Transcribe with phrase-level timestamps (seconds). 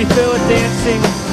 [0.00, 1.29] If you feel dancing,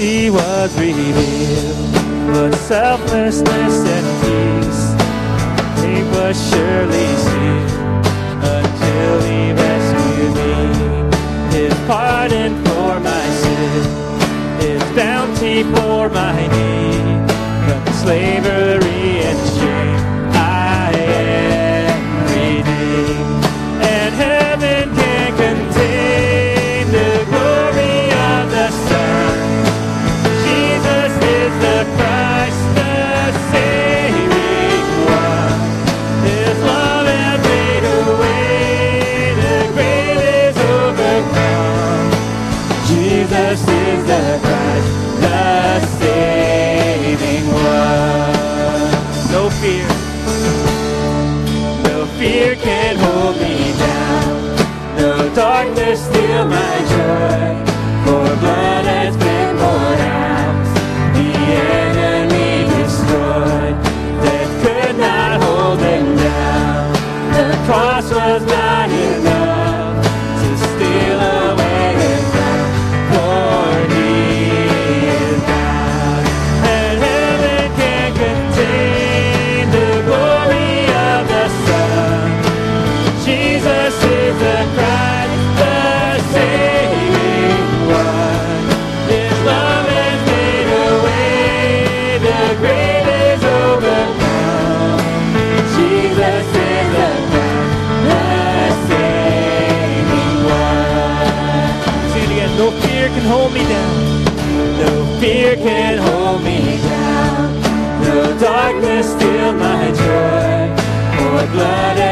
[0.00, 1.92] mercy was revealed,
[2.32, 4.90] but selflessness and peace
[5.84, 7.58] he was surely see
[8.56, 10.56] until He rescued me.
[11.56, 13.84] His pardon for my sin,
[14.60, 17.30] His bounty for my need,
[17.66, 18.69] from slavery.
[103.50, 104.24] hold me down.
[104.78, 107.60] No fear can hold me down.
[108.02, 110.70] No darkness steal my joy.
[111.24, 112.09] Or blood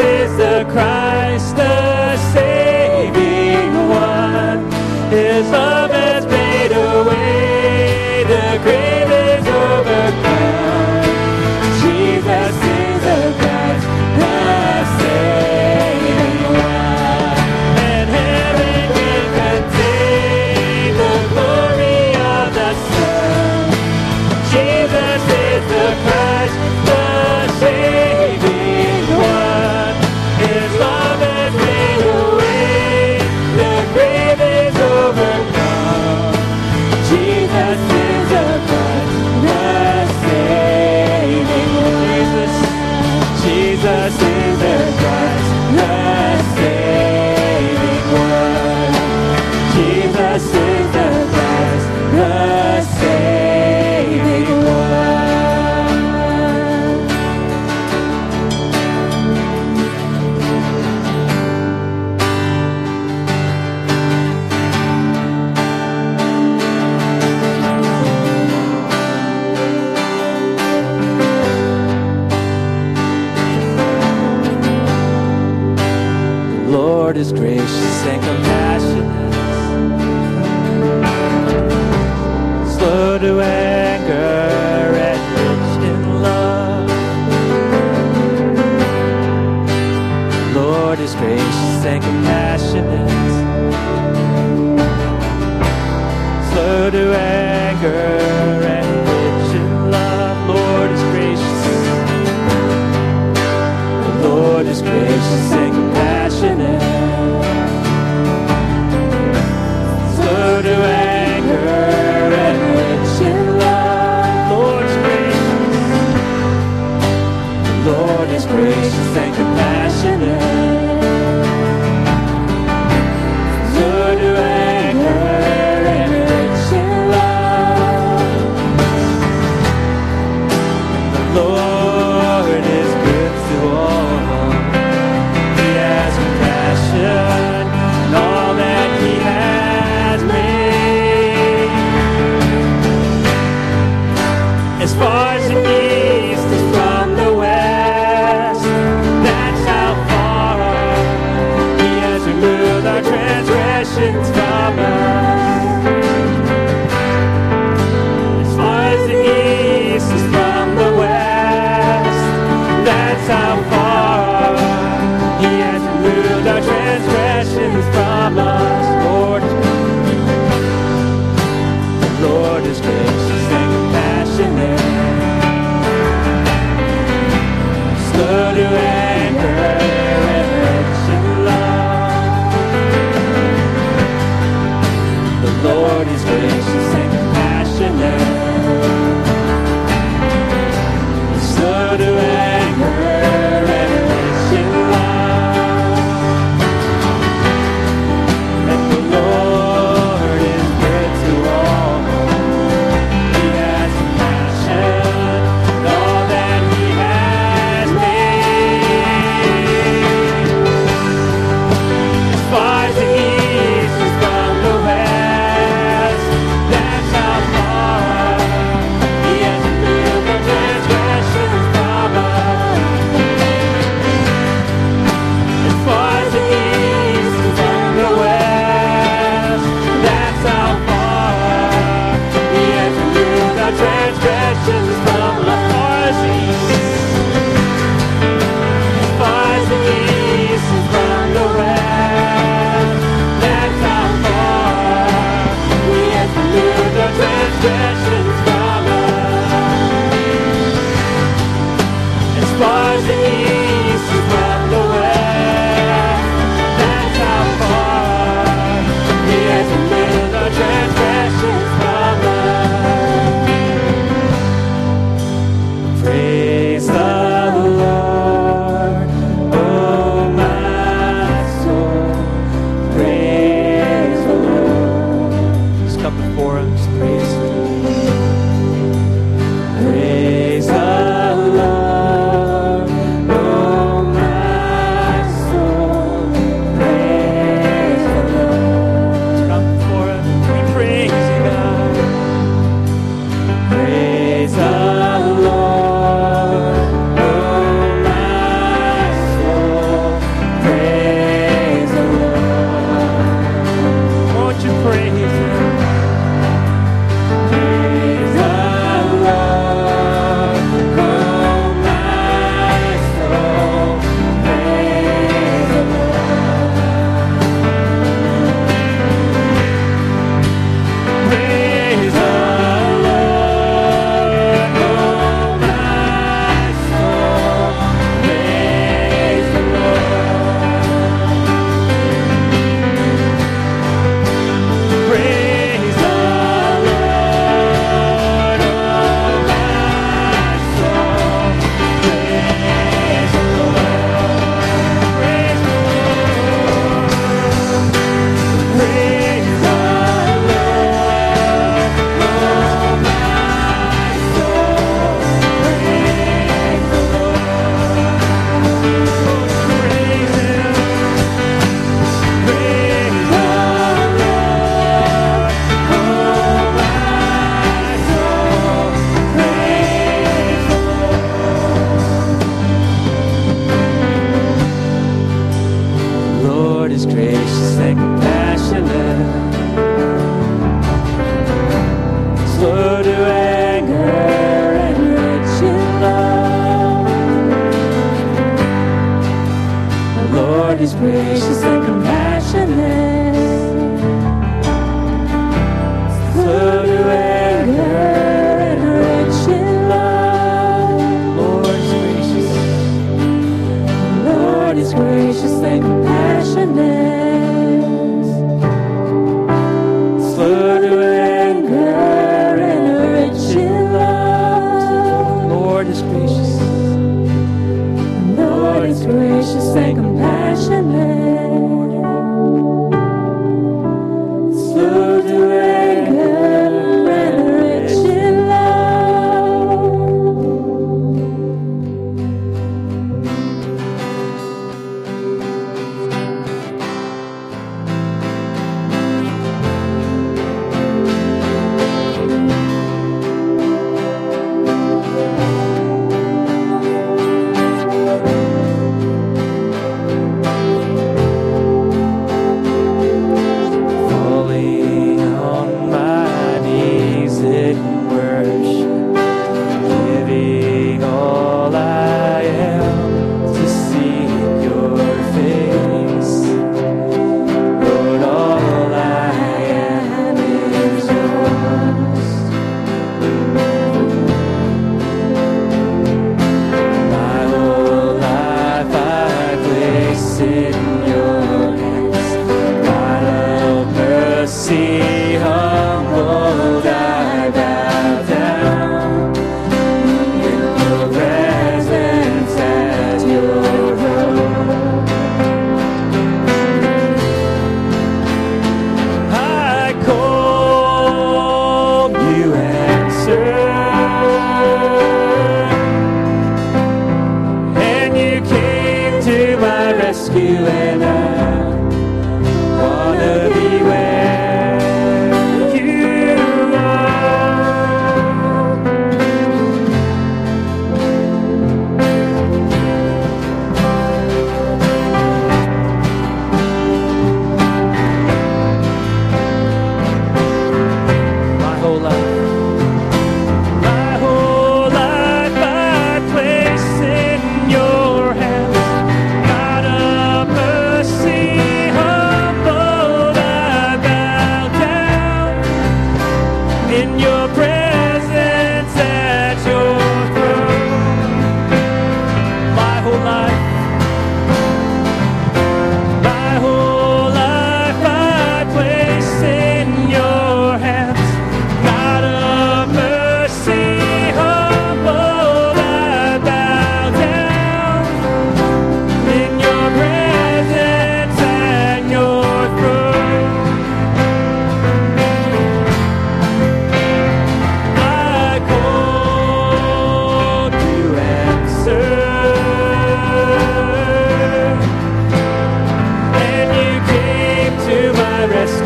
[0.00, 0.89] is the Christ.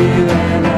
[0.00, 0.69] My rescue,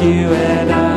[0.00, 0.89] rescue, and I